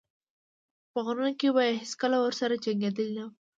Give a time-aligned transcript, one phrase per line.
[0.87, 3.33] خو په غرونو کې به یې هېڅکله ورسره جنګېدلی نه وای.